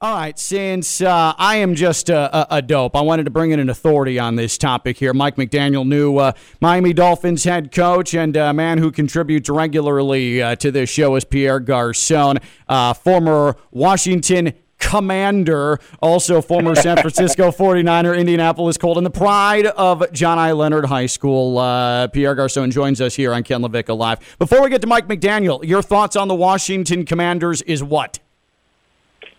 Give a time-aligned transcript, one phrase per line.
[0.00, 3.58] All right, since uh, I am just a, a, dope, I wanted to bring in
[3.58, 5.12] an authority on this topic here.
[5.12, 10.54] Mike McDaniel, new uh, Miami Dolphins head coach and a man who contributes regularly uh,
[10.54, 12.38] to this show is Pierre Garcon,
[12.68, 20.12] uh, former Washington commander, also former San Francisco 49er, Indianapolis Colt, and the pride of
[20.12, 20.52] John I.
[20.52, 21.58] Leonard High School.
[21.58, 24.20] Uh, Pierre Garcon joins us here on Ken LaVicka Live.
[24.38, 28.20] Before we get to Mike McDaniel, your thoughts on the Washington Commanders is what?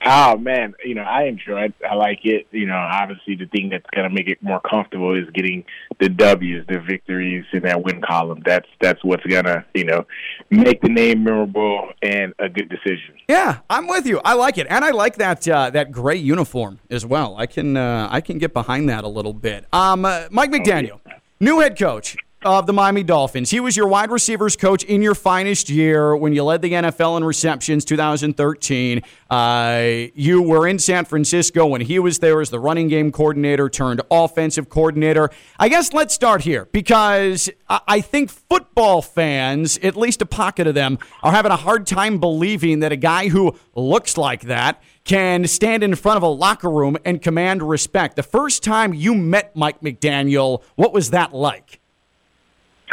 [0.05, 1.73] Oh man, you know I enjoy it.
[1.89, 2.47] I like it.
[2.51, 5.65] You know, obviously the thing that's gonna make it more comfortable is getting
[5.99, 8.41] the W's, the victories in that win column.
[8.45, 10.05] That's that's what's gonna you know
[10.49, 13.15] make the name memorable and a good decision.
[13.27, 14.21] Yeah, I'm with you.
[14.23, 17.35] I like it, and I like that uh, that gray uniform as well.
[17.37, 19.65] I can uh, I can get behind that a little bit.
[19.73, 20.99] Um, uh, Mike McDaniel,
[21.39, 23.49] new head coach of the Miami Dolphins.
[23.49, 27.17] He was your wide receivers coach in your finest year when you led the NFL
[27.17, 29.01] in receptions 2013.
[29.29, 33.67] Uh, you were in San Francisco when he was there as the running game coordinator
[33.67, 35.29] turned offensive coordinator.
[35.59, 40.75] I guess let's start here because I think football fans, at least a pocket of
[40.75, 45.45] them, are having a hard time believing that a guy who looks like that can
[45.45, 48.15] stand in front of a locker room and command respect.
[48.15, 51.78] The first time you met Mike McDaniel, what was that like?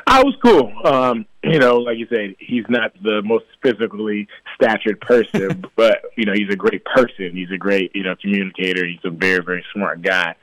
[0.06, 0.72] I was cool.
[0.84, 6.24] Um, you know, like you said, he's not the most physically statured person, but you
[6.24, 7.32] know, he's a great person.
[7.32, 8.86] He's a great, you know, communicator.
[8.86, 10.36] He's a very, very smart guy.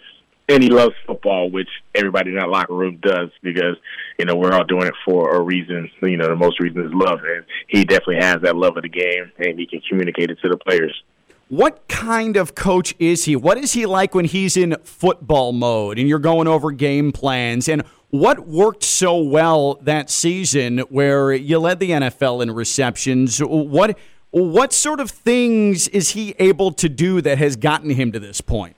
[0.50, 3.78] And he loves football, which everybody in that locker room does because,
[4.20, 5.90] you know, we're all doing it for a reason.
[6.02, 7.20] You know, the most reason is love.
[7.24, 10.50] And he definitely has that love of the game and he can communicate it to
[10.50, 11.02] the players.
[11.48, 13.38] What kind of coach is he?
[13.38, 17.70] What is he like when he's in football mode and you're going over game plans?
[17.70, 23.40] And what worked so well that season where you led the NFL in receptions?
[23.40, 23.98] What
[24.30, 28.40] what sort of things is he able to do that has gotten him to this
[28.40, 28.76] point?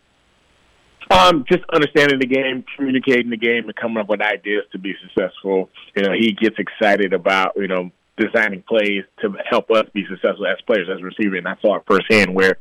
[1.12, 4.96] Um, just understanding the game, communicating the game, and coming up with ideas to be
[5.02, 5.70] successful.
[5.98, 10.48] You know, he gets excited about you know designing plays to help us be successful
[10.48, 12.58] as players, as receivers, and I saw it firsthand where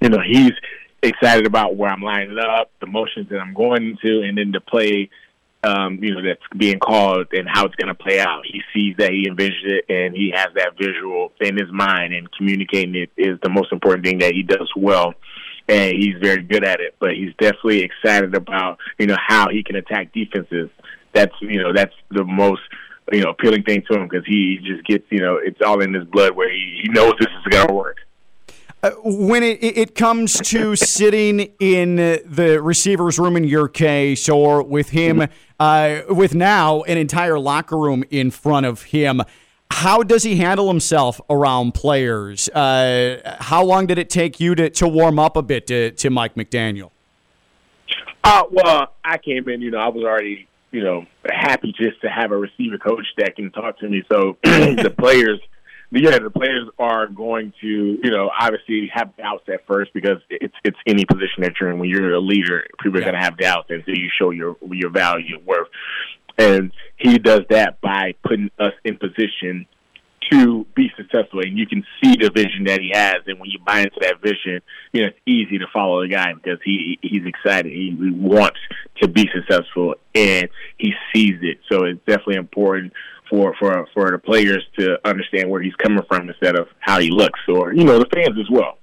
[0.00, 0.54] you know he's
[1.04, 4.60] excited about where I'm lining up, the motions that I'm going into, and then the
[4.60, 5.08] play
[5.66, 8.42] um, you know, that's being called and how it's going to play out.
[8.46, 12.30] He sees that, he envisions it, and he has that visual in his mind, and
[12.32, 15.14] communicating it is the most important thing that he does well.
[15.68, 19.64] And he's very good at it, but he's definitely excited about, you know, how he
[19.64, 20.70] can attack defenses.
[21.12, 22.62] That's, you know, that's the most,
[23.10, 25.92] you know, appealing thing to him because he just gets, you know, it's all in
[25.92, 27.96] his blood where he, he knows this is going to work.
[28.86, 34.62] Uh, when it, it comes to sitting in the receiver's room in your case, or
[34.62, 35.26] with him,
[35.58, 39.22] uh, with now an entire locker room in front of him,
[39.72, 42.48] how does he handle himself around players?
[42.50, 46.08] Uh, how long did it take you to, to warm up a bit to, to
[46.08, 46.92] Mike McDaniel?
[48.22, 52.08] Uh, well, I came in, you know, I was already, you know, happy just to
[52.08, 54.04] have a receiver coach that can talk to me.
[54.08, 55.40] So the players–
[55.90, 60.54] yeah, the players are going to, you know, obviously have doubts at first because it's
[60.64, 61.78] it's any position that you're in.
[61.78, 63.12] When you're a leader, people are yeah.
[63.12, 65.68] going to have doubts until you show your your value and worth.
[66.38, 69.66] And he does that by putting us in position
[70.30, 71.40] to be successful.
[71.40, 73.18] And you can see the vision that he has.
[73.26, 74.60] And when you buy into that vision,
[74.92, 77.72] you know, it's easy to follow the guy because he he's excited.
[77.72, 78.58] He, he wants
[79.00, 80.48] to be successful and
[80.78, 81.58] he sees it.
[81.70, 82.92] So it's definitely important
[83.28, 87.10] for for for the players to understand where he's coming from instead of how he
[87.10, 88.78] looks, or you know the fans as well.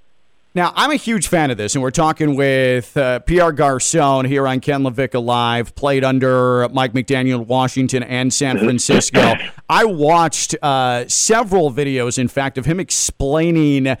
[0.56, 4.46] Now, I'm a huge fan of this, and we're talking with uh, Pierre Garcon here
[4.46, 9.34] on Ken LaVicka Live, played under Mike McDaniel, Washington, and San Francisco.
[9.68, 13.96] I watched uh, several videos, in fact, of him explaining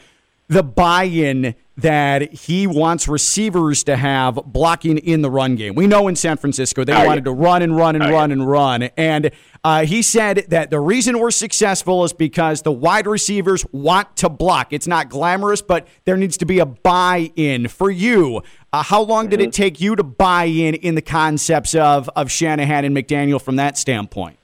[0.46, 5.74] the buy in that he wants receivers to have blocking in the run game.
[5.74, 7.32] We know in San Francisco they oh, wanted yeah.
[7.32, 8.34] to run and run and oh, run yeah.
[8.34, 8.82] and run.
[8.96, 9.30] And
[9.64, 14.28] uh, he said that the reason we're successful is because the wide receivers want to
[14.28, 14.72] block.
[14.72, 17.66] It's not glamorous, but there needs to be a buy in.
[17.66, 18.42] For you,
[18.72, 19.50] uh, how long did it mm-hmm.
[19.50, 23.76] take you to buy in in the concepts of, of Shanahan and McDaniel from that
[23.76, 24.38] standpoint?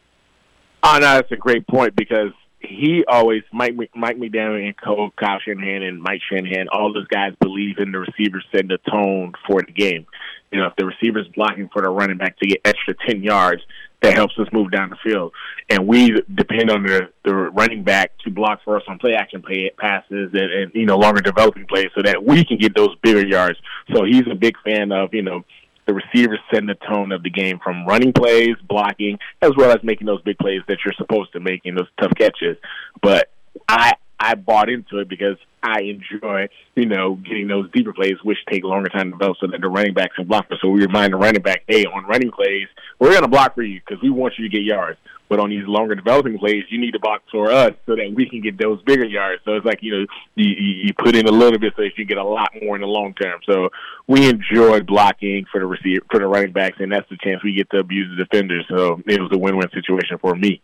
[0.82, 5.40] Oh, no, that's a great point because he always Mike Mike McDaniel and Cole Kyle
[5.40, 9.62] Shanahan and Mike Shanahan, all those guys believe in the receivers setting the tone for
[9.62, 10.06] the game.
[10.52, 13.62] You know, if the receiver's blocking for the running back to get extra ten yards,
[14.02, 15.32] that helps us move down the field.
[15.68, 19.42] And we depend on the the running back to block for us on play action
[19.42, 22.94] play passes and, and you know longer developing plays so that we can get those
[23.02, 23.58] bigger yards.
[23.94, 25.44] So he's a big fan of you know
[25.86, 29.78] the receivers setting the tone of the game from running plays, blocking, as well as
[29.82, 32.56] making those big plays that you're supposed to make in those tough catches.
[33.02, 33.30] But
[33.68, 38.36] I I bought into it because I enjoy, you know, getting those deeper plays, which
[38.50, 40.46] take longer time to develop, so that the running backs can block.
[40.60, 42.68] So we remind the running back, hey, on running plays,
[42.98, 44.98] we're going to block for you because we want you to get yards.
[45.30, 48.28] But on these longer developing plays, you need to box for us so that we
[48.28, 49.40] can get those bigger yards.
[49.44, 52.04] So it's like you know, you, you put in a little bit so that you
[52.04, 53.40] get a lot more in the long term.
[53.48, 53.70] So
[54.08, 57.54] we enjoy blocking for the receiver, for the running backs, and that's the chance we
[57.54, 58.66] get to abuse the defenders.
[58.68, 60.62] So it was a win-win situation for me.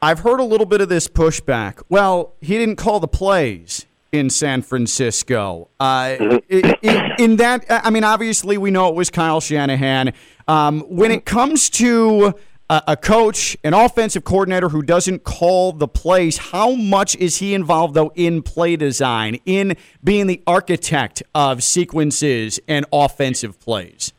[0.00, 1.82] I've heard a little bit of this pushback.
[1.88, 5.68] Well, he didn't call the plays in San Francisco.
[5.80, 6.76] Uh, in,
[7.18, 10.12] in, that, I mean, obviously we know it was Kyle Shanahan.
[10.46, 12.34] Um, when it comes to
[12.70, 17.52] a, a, coach, an offensive coordinator who doesn't call the plays, how much is he
[17.52, 24.12] involved though in play design, in being the architect of sequences and offensive plays?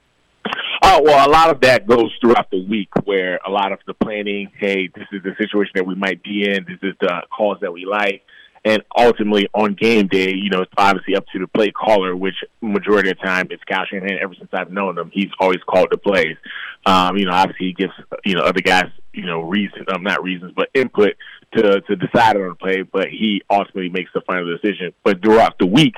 [0.91, 3.93] Oh well, a lot of that goes throughout the week, where a lot of the
[3.93, 4.49] planning.
[4.57, 6.65] Hey, this is the situation that we might be in.
[6.67, 8.23] This is the calls that we like
[8.65, 12.35] and ultimately on game day, you know, it's obviously up to the play caller, which
[12.61, 14.19] majority of the time it's Kyle Shanahan.
[14.21, 16.37] Ever since I've known him, he's always called the plays.
[16.85, 17.93] Um, you know, obviously he gives
[18.25, 21.15] you know other guys you know reasons, um, not reasons, but input
[21.55, 24.93] to to decide on the play, but he ultimately makes the final decision.
[25.03, 25.95] But throughout the week,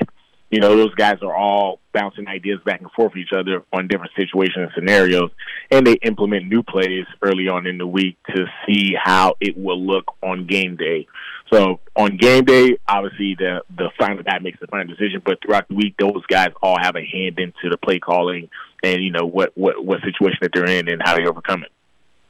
[0.52, 3.88] you know, those guys are all bouncing ideas back and forth with each other on
[3.88, 5.32] different situations and scenarios,
[5.72, 9.82] and they implement new plays early on in the week to see how it will
[9.82, 11.08] look on game day.
[11.52, 15.68] So on game day, obviously the the final guy makes the final decision, but throughout
[15.70, 18.50] the week, those guys all have a hand into the play calling
[18.84, 21.72] and you know what what what situation that they're in and how they overcome it.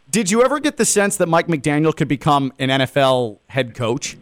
[0.09, 4.17] Did you ever get the sense that Mike McDaniel could become an NFL head coach?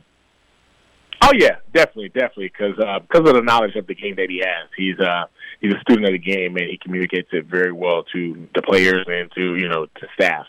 [1.22, 4.40] Oh yeah, definitely, definitely, because uh, because of the knowledge of the game that he
[4.40, 5.26] has, he's uh
[5.60, 9.06] he's a student of the game and he communicates it very well to the players
[9.08, 10.46] and to you know to staff.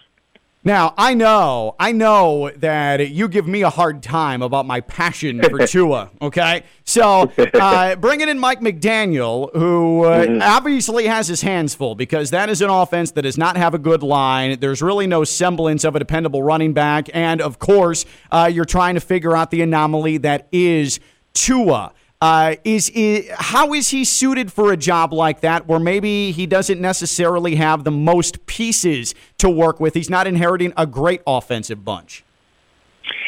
[0.62, 5.40] Now, I know, I know that you give me a hard time about my passion
[5.42, 6.64] for Tua, okay?
[6.84, 10.42] So, uh, bringing in Mike McDaniel, who uh, mm-hmm.
[10.42, 13.78] obviously has his hands full because that is an offense that does not have a
[13.78, 14.60] good line.
[14.60, 17.08] There's really no semblance of a dependable running back.
[17.14, 21.00] And, of course, uh, you're trying to figure out the anomaly that is
[21.32, 21.94] Tua.
[22.22, 26.46] Uh, is, is how is he suited for a job like that, where maybe he
[26.46, 29.94] doesn't necessarily have the most pieces to work with?
[29.94, 32.22] He's not inheriting a great offensive bunch.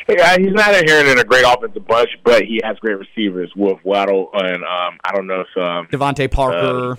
[0.08, 3.50] Yeah, he's not inheriting a great offensive bunch, but he has great receivers.
[3.56, 6.92] Wolf Waddle and um, I don't know if um, DeVante Parker.
[6.92, 6.96] Uh,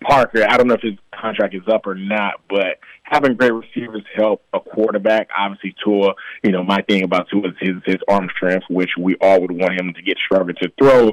[0.00, 0.46] Parker.
[0.48, 4.42] I don't know if his contract is up or not, but having great receivers help
[4.52, 5.28] a quarterback.
[5.38, 6.14] Obviously, Tua.
[6.42, 9.52] You know, my thing about Tua is his his arm strength, which we all would
[9.52, 11.12] want him to get stronger to throw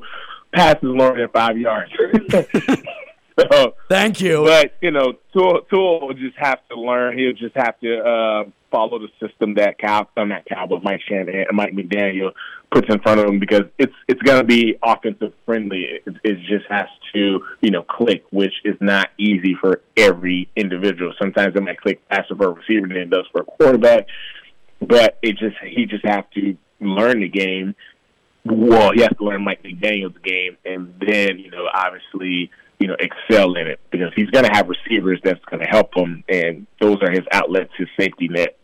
[0.54, 1.92] passes longer than five yards.
[3.52, 4.44] so, Thank you.
[4.44, 7.18] But you know, Tua, Tua will just have to learn.
[7.18, 11.01] He'll just have to uh, follow the system that Cal, uh, not Cal, but Mike
[11.07, 12.31] Shanahan, and Mike McDaniel
[12.71, 16.01] puts in front of him because it's it's going to be offensive friendly.
[16.06, 21.13] It, it just has to you know click, which is not easy for every individual.
[21.19, 24.07] Sometimes it might click faster for a receiver than it does for a quarterback,
[24.80, 27.75] but it just he just has to learn the game.
[28.45, 32.95] Well, he has to learn Mike McDaniel's game, and then you know obviously you know,
[33.00, 36.66] excel in it because he's going to have receivers that's going to help him, and
[36.80, 38.57] those are his outlets, his safety net.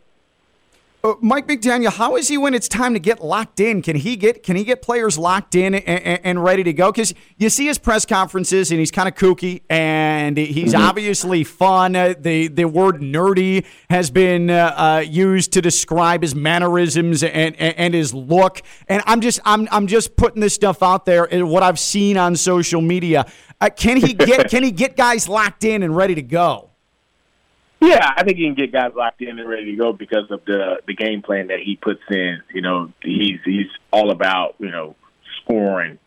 [1.06, 3.80] Uh, Mike McDaniel, how is he when it's time to get locked in?
[3.80, 6.90] Can he get can he get players locked in and, and ready to go?
[6.90, 10.82] Because you see his press conferences and he's kind of kooky and he's mm-hmm.
[10.82, 11.94] obviously fun.
[11.94, 17.54] Uh, the the word nerdy has been uh, uh, used to describe his mannerisms and,
[17.54, 18.60] and, and his look.
[18.88, 22.16] And I'm just I'm I'm just putting this stuff out there and what I've seen
[22.16, 23.26] on social media.
[23.60, 26.72] Uh, can he get can he get guys locked in and ready to go?
[27.80, 30.44] Yeah, I think he can get guys locked in and ready to go because of
[30.46, 32.42] the the game plan that he puts in.
[32.52, 34.96] You know, he's he's all about you know
[35.42, 35.98] scoring.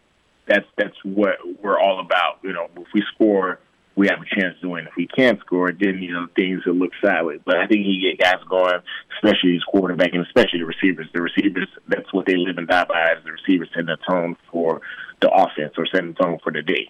[0.47, 2.39] That's that's what we're all about.
[2.43, 3.59] You know, if we score,
[3.95, 4.87] we have a chance to win.
[4.87, 7.41] If we can't score, then you know things will look sideways.
[7.45, 8.81] But I think he get guys going,
[9.17, 11.07] especially his quarterback and especially the receivers.
[11.13, 13.11] The receivers, that's what they live and die by.
[13.11, 14.81] As the receivers set the tone for
[15.21, 16.89] the offense or set the tone for the day.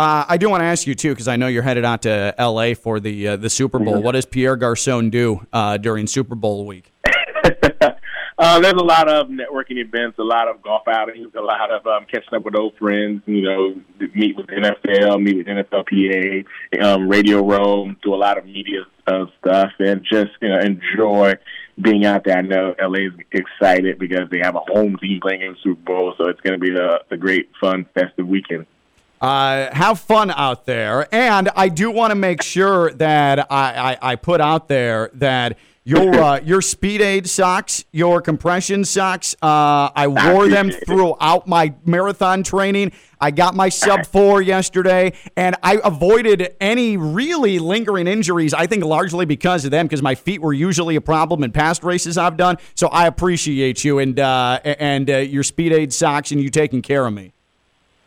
[0.00, 2.34] Uh, I do want to ask you too, because I know you're headed out to
[2.38, 2.72] L.A.
[2.72, 4.00] for the uh, the Super Bowl.
[4.00, 6.90] What does Pierre Garcon do uh, during Super Bowl week?
[8.38, 11.86] Uh, there's a lot of networking events, a lot of golf outings, a lot of
[11.86, 13.20] um, catching up with old friends.
[13.26, 13.74] You know,
[14.14, 16.46] meet with NFL, meet with NFLPA,
[16.82, 21.34] um, Radio Row, do a lot of media uh, stuff, and just you know enjoy
[21.82, 22.38] being out there.
[22.38, 25.82] I know LA is excited because they have a home team playing in the Super
[25.82, 28.64] Bowl, so it's going to be a, a great, fun, festive weekend.
[29.20, 31.06] Uh, have fun out there.
[31.14, 35.58] And I do want to make sure that I, I, I, put out there that
[35.84, 39.34] your uh, your speed aid socks, your compression socks.
[39.42, 42.92] Uh, I wore them throughout my marathon training.
[43.20, 48.54] I got my sub four yesterday, and I avoided any really lingering injuries.
[48.54, 51.82] I think largely because of them, because my feet were usually a problem in past
[51.82, 52.56] races I've done.
[52.74, 56.82] So I appreciate you and uh, and uh, your speed aid socks and you taking
[56.82, 57.32] care of me.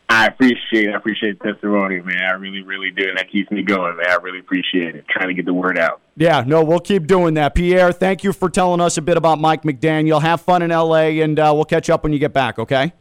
[0.08, 2.22] I appreciate I appreciate the testimony, man.
[2.22, 3.08] I really, really do.
[3.08, 4.06] And that keeps me going, man.
[4.08, 5.06] I really appreciate it.
[5.08, 6.00] Trying to get the word out.
[6.16, 7.54] Yeah, no, we'll keep doing that.
[7.54, 10.20] Pierre, thank you for telling us a bit about Mike McDaniel.
[10.20, 12.92] Have fun in LA, and uh, we'll catch up when you get back, okay?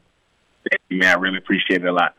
[0.70, 1.18] Thank you, man.
[1.18, 2.16] I really appreciate it a lot.